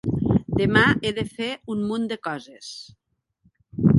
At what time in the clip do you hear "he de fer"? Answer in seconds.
1.01-1.49